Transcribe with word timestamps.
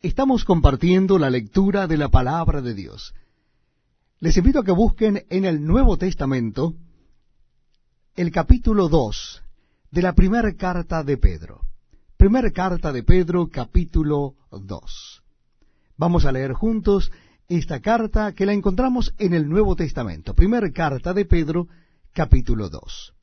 Estamos 0.00 0.44
compartiendo 0.44 1.18
la 1.18 1.28
lectura 1.28 1.88
de 1.88 1.96
la 1.96 2.08
palabra 2.08 2.62
de 2.62 2.72
Dios. 2.72 3.14
Les 4.20 4.36
invito 4.36 4.60
a 4.60 4.64
que 4.64 4.70
busquen 4.70 5.26
en 5.28 5.44
el 5.44 5.64
Nuevo 5.64 5.96
Testamento 5.96 6.74
el 8.14 8.30
capítulo 8.30 8.88
2 8.88 9.42
de 9.90 10.02
la 10.02 10.12
primera 10.12 10.54
carta 10.54 11.02
de 11.02 11.16
Pedro. 11.16 11.62
Primera 12.16 12.52
carta 12.52 12.92
de 12.92 13.02
Pedro, 13.02 13.48
capítulo 13.48 14.36
2. 14.52 15.22
Vamos 15.96 16.26
a 16.26 16.32
leer 16.32 16.52
juntos 16.52 17.10
esta 17.48 17.80
carta 17.80 18.32
que 18.34 18.46
la 18.46 18.52
encontramos 18.52 19.14
en 19.18 19.34
el 19.34 19.48
Nuevo 19.48 19.74
Testamento. 19.74 20.32
Primera 20.32 20.70
carta 20.70 21.12
de 21.12 21.24
Pedro, 21.24 21.66
capítulo 22.12 22.68
2. 22.68 23.14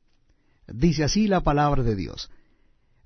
Dice 0.74 1.04
así 1.04 1.26
la 1.26 1.40
palabra 1.40 1.82
de 1.82 1.96
Dios. 1.96 2.30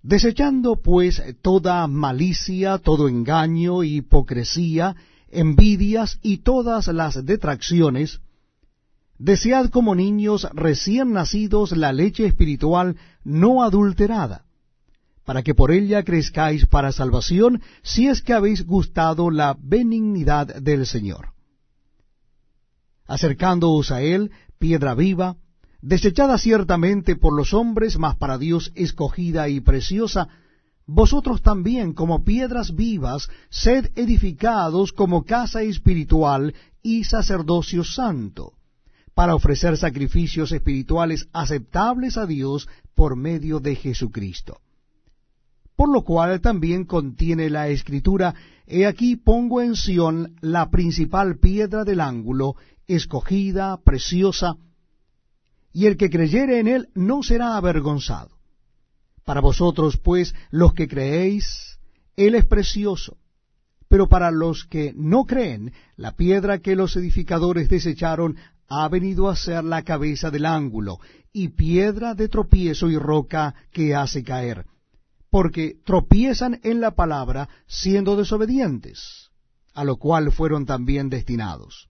Desechando 0.03 0.77
pues 0.77 1.23
toda 1.43 1.87
malicia, 1.87 2.79
todo 2.79 3.09
engaño, 3.09 3.85
hipocresía, 3.85 4.97
envidias 5.29 6.19
y 6.23 6.39
todas 6.39 6.89
las 6.89 7.25
detracciones, 7.25 8.21
desead 9.19 9.69
como 9.69 9.95
niños 9.95 10.49
recién 10.55 11.13
nacidos 11.13 11.73
la 11.73 11.93
leche 11.93 12.25
espiritual 12.25 12.97
no 13.25 13.63
adulterada, 13.63 14.47
para 15.27 15.43
que 15.43 15.55
por 15.55 15.71
ella 15.71 16.03
crezcáis 16.03 16.65
para 16.65 16.93
salvación, 16.93 17.61
si 17.83 18.09
es 18.09 18.23
que 18.23 18.33
habéis 18.33 18.65
gustado 18.65 19.31
la 19.31 19.55
benignidad 19.61 20.47
del 20.63 20.87
Señor. 20.87 21.35
Acercándoos 23.07 23.91
a 23.91 24.01
él, 24.01 24.31
piedra 24.59 24.95
viva, 24.95 25.37
desechada 25.83 26.39
ciertamente 26.39 27.17
por 27.17 27.35
los 27.37 27.55
hombres, 27.55 27.99
mas 27.99 28.17
para 28.17 28.39
Dios 28.39 28.73
escogida 28.75 29.49
y 29.49 29.61
preciosa, 29.61 30.29
vosotros 30.87 31.43
también 31.43 31.93
como 31.93 32.25
piedras 32.25 32.75
vivas, 32.75 33.29
sed 33.49 33.91
edificados 33.95 34.93
como 34.93 35.25
casa 35.25 35.63
espiritual 35.63 36.55
y 36.83 37.05
sacerdocio 37.05 37.85
santo, 37.85 38.55
para 39.15 39.35
ofrecer 39.35 39.77
sacrificios 39.77 40.53
espirituales 40.53 41.29
aceptables 41.33 42.17
a 42.17 42.27
Dios 42.27 42.69
por 42.95 43.17
medio 43.17 43.61
de 43.61 43.77
Jesucristo. 43.77 44.61
Por 45.77 45.91
lo 45.91 46.03
cual 46.03 46.41
también 46.41 46.85
contiene 46.85 47.49
la 47.49 47.69
escritura, 47.69 48.35
He 48.67 48.87
aquí 48.87 49.17
pongo 49.17 49.63
en 49.63 49.75
Sión 49.75 50.37
la 50.41 50.71
principal 50.71 51.39
piedra 51.39 51.85
del 51.85 52.01
ángulo, 52.01 52.55
escogida, 52.87 53.81
preciosa, 53.83 54.57
y 55.73 55.87
el 55.87 55.97
que 55.97 56.11
creyere 56.11 56.59
en 56.59 56.69
él 56.69 56.89
no 56.95 57.23
será 57.23 57.57
avergonzado. 57.57 58.31
Para 59.25 59.41
vosotros, 59.41 59.97
pues, 59.97 60.35
los 60.51 60.75
que 60.75 60.89
creéis, 60.89 61.79
él 62.17 62.35
es 62.35 62.45
precioso, 62.47 63.19
pero 63.89 64.09
para 64.09 64.31
los 64.31 64.65
que 64.65 64.93
no 64.97 65.25
creen, 65.25 65.73
la 65.97 66.17
piedra 66.17 66.61
que 66.61 66.77
los 66.77 66.97
edificadores 66.97 67.69
desecharon 67.69 68.37
ha 68.69 68.89
venido 68.89 69.29
a 69.29 69.37
ser 69.37 69.65
la 69.65 69.83
cabeza 69.83 70.31
del 70.31 70.47
ángulo, 70.47 71.01
y 71.33 71.49
piedra 71.49 72.15
de 72.15 72.29
tropiezo 72.29 72.89
y 72.89 72.97
roca 72.99 73.55
que 73.73 73.95
hace 73.95 74.23
caer, 74.23 74.67
porque 75.29 75.77
tropiezan 75.85 76.61
en 76.63 76.81
la 76.81 76.93
palabra 76.93 77.49
siendo 77.67 78.17
desobedientes, 78.17 79.31
a 79.75 79.85
lo 79.85 79.97
cual 79.97 80.33
fueron 80.33 80.67
también 80.67 81.09
destinados. 81.09 81.90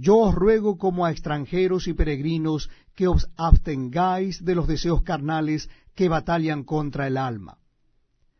yo 0.00 0.16
os 0.16 0.34
ruego 0.34 0.78
como 0.78 1.04
a 1.04 1.10
extranjeros 1.10 1.88
y 1.88 1.92
peregrinos 1.92 2.70
que 2.94 3.08
os 3.08 3.28
abstengáis 3.36 4.44
de 4.44 4.54
los 4.54 4.68
deseos 4.68 5.02
carnales 5.02 5.68
que 5.94 6.08
batallan 6.08 6.62
contra 6.62 7.08
el 7.08 7.16
alma, 7.16 7.58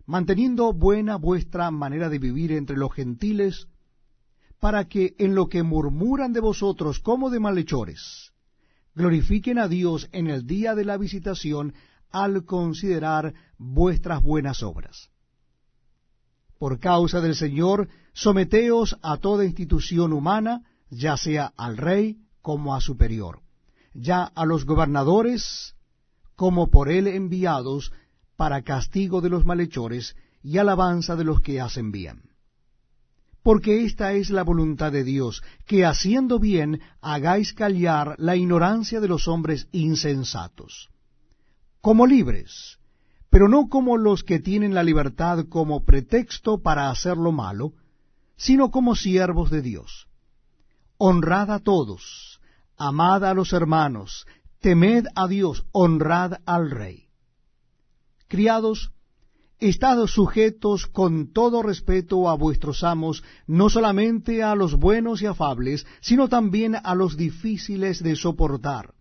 manteniendo 0.06 0.72
buena 0.72 1.16
vuestra 1.16 1.70
manera 1.70 2.08
de 2.08 2.18
vivir 2.18 2.52
entre 2.52 2.76
los 2.76 2.92
gentiles, 2.92 3.66
para 4.60 4.88
que 4.88 5.14
en 5.18 5.34
lo 5.34 5.48
que 5.48 5.62
murmuran 5.62 6.32
de 6.32 6.40
vosotros 6.40 7.00
como 7.00 7.28
de 7.30 7.40
malhechores, 7.40 8.32
glorifiquen 8.94 9.58
a 9.58 9.68
Dios 9.68 10.08
en 10.12 10.28
el 10.28 10.46
día 10.46 10.74
de 10.74 10.84
la 10.84 10.96
visitación 10.96 11.74
al 12.10 12.44
considerar 12.44 13.34
vuestras 13.58 14.22
buenas 14.22 14.62
obras. 14.62 15.10
Por 16.58 16.78
causa 16.80 17.20
del 17.20 17.36
Señor, 17.36 17.88
someteos 18.12 18.96
a 19.02 19.16
toda 19.18 19.44
institución 19.44 20.12
humana, 20.12 20.62
ya 20.90 21.16
sea 21.16 21.52
al 21.56 21.76
rey 21.76 22.18
como 22.42 22.74
a 22.74 22.80
superior, 22.80 23.40
ya 23.94 24.24
a 24.24 24.46
los 24.46 24.64
gobernadores 24.64 25.74
como 26.34 26.70
por 26.70 26.88
él 26.88 27.06
enviados 27.06 27.92
para 28.36 28.62
castigo 28.62 29.20
de 29.20 29.28
los 29.28 29.44
malhechores 29.44 30.16
y 30.42 30.58
alabanza 30.58 31.16
de 31.16 31.24
los 31.24 31.40
que 31.40 31.60
hacen 31.60 31.90
bien. 31.90 32.22
Porque 33.42 33.84
esta 33.84 34.12
es 34.12 34.30
la 34.30 34.42
voluntad 34.42 34.92
de 34.92 35.04
Dios, 35.04 35.42
que 35.66 35.84
haciendo 35.84 36.38
bien 36.38 36.80
hagáis 37.00 37.54
callar 37.54 38.14
la 38.18 38.36
ignorancia 38.36 39.00
de 39.00 39.08
los 39.08 39.26
hombres 39.26 39.68
insensatos, 39.72 40.90
como 41.80 42.06
libres, 42.06 42.78
pero 43.30 43.48
no 43.48 43.68
como 43.68 43.96
los 43.96 44.22
que 44.22 44.38
tienen 44.38 44.74
la 44.74 44.82
libertad 44.82 45.46
como 45.48 45.84
pretexto 45.84 46.62
para 46.62 46.90
hacer 46.90 47.16
lo 47.16 47.32
malo, 47.32 47.72
sino 48.36 48.70
como 48.70 48.94
siervos 48.94 49.50
de 49.50 49.62
Dios 49.62 50.07
honrad 50.98 51.52
a 51.52 51.60
todos, 51.60 52.40
amad 52.76 53.24
a 53.24 53.32
los 53.32 53.52
hermanos, 53.52 54.26
temed 54.60 55.06
a 55.14 55.28
Dios, 55.28 55.64
honrad 55.70 56.40
al 56.44 56.72
rey. 56.72 57.06
Criados, 58.26 58.90
estad 59.60 60.04
sujetos 60.06 60.88
con 60.88 61.32
todo 61.32 61.62
respeto 61.62 62.28
a 62.28 62.34
vuestros 62.34 62.82
amos, 62.82 63.22
no 63.46 63.70
solamente 63.70 64.42
a 64.42 64.56
los 64.56 64.74
buenos 64.74 65.22
y 65.22 65.26
afables, 65.26 65.86
sino 66.00 66.28
también 66.28 66.74
a 66.74 66.94
los 66.96 67.16
difíciles 67.16 68.02
de 68.02 68.16
soportar. 68.16 68.94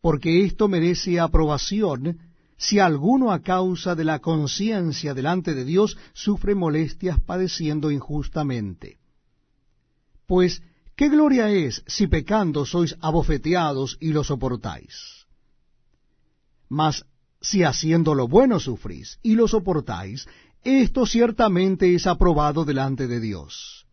Porque 0.00 0.44
esto 0.44 0.66
merece 0.66 1.20
aprobación 1.20 2.18
si 2.56 2.80
alguno 2.80 3.30
a 3.30 3.40
causa 3.40 3.94
de 3.94 4.04
la 4.04 4.18
conciencia 4.18 5.14
delante 5.14 5.54
de 5.54 5.64
Dios 5.64 5.96
sufre 6.12 6.56
molestias 6.56 7.20
padeciendo 7.20 7.92
injustamente 7.92 8.98
pues, 10.26 10.62
¿qué 10.96 11.08
gloria 11.08 11.50
es 11.50 11.82
si 11.86 12.06
pecando 12.06 12.66
sois 12.66 12.96
abofeteados 13.00 13.96
y 14.00 14.12
lo 14.12 14.24
soportáis? 14.24 15.26
Mas 16.68 17.04
si 17.40 17.62
haciendo 17.62 18.14
lo 18.14 18.26
bueno 18.26 18.58
sufrís 18.58 19.18
y 19.22 19.34
lo 19.34 19.46
soportáis, 19.46 20.26
esto 20.64 21.06
ciertamente 21.06 21.94
es 21.94 22.06
aprobado 22.06 22.64
delante 22.64 23.06
de 23.06 23.20
Dios. 23.20 23.86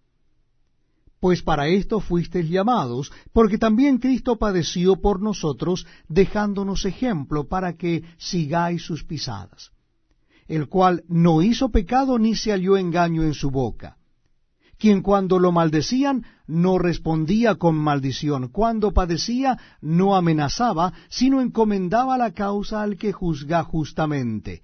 Pues 1.19 1.41
para 1.41 1.67
esto 1.67 1.99
fuisteis 1.99 2.49
llamados, 2.49 3.11
porque 3.31 3.57
también 3.57 3.97
Cristo 3.99 4.37
padeció 4.37 4.99
por 4.99 5.21
nosotros, 5.21 5.85
dejándonos 6.09 6.83
ejemplo 6.85 7.47
para 7.47 7.77
que 7.77 8.03
sigáis 8.17 8.83
sus 8.83 9.03
pisadas, 9.05 9.71
el 10.47 10.67
cual 10.67 11.03
no 11.07 11.41
hizo 11.41 11.69
pecado 11.69 12.17
ni 12.17 12.35
se 12.35 12.51
halló 12.51 12.75
engaño 12.75 13.23
en 13.23 13.35
su 13.35 13.51
boca 13.51 13.97
quien 14.83 15.01
cuando 15.01 15.39
lo 15.39 15.53
maldecían 15.53 16.25
no 16.45 16.77
respondía 16.77 17.55
con 17.55 17.73
maldición, 17.73 18.49
cuando 18.49 18.91
padecía 18.91 19.57
no 19.79 20.13
amenazaba, 20.13 20.91
sino 21.07 21.39
encomendaba 21.39 22.17
la 22.17 22.33
causa 22.33 22.81
al 22.81 22.97
que 22.97 23.13
juzga 23.13 23.63
justamente, 23.63 24.61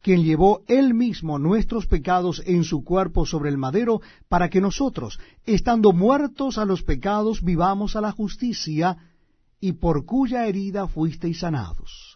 quien 0.00 0.24
llevó 0.24 0.62
él 0.68 0.94
mismo 0.94 1.38
nuestros 1.38 1.86
pecados 1.86 2.42
en 2.46 2.64
su 2.64 2.82
cuerpo 2.82 3.26
sobre 3.26 3.50
el 3.50 3.58
madero, 3.58 4.00
para 4.30 4.48
que 4.48 4.62
nosotros, 4.62 5.20
estando 5.44 5.92
muertos 5.92 6.56
a 6.56 6.64
los 6.64 6.82
pecados, 6.82 7.42
vivamos 7.42 7.94
a 7.94 8.00
la 8.00 8.12
justicia, 8.12 8.96
y 9.60 9.72
por 9.72 10.06
cuya 10.06 10.46
herida 10.46 10.88
fuisteis 10.88 11.40
sanados. 11.40 12.14